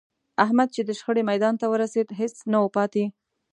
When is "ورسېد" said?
1.69-2.07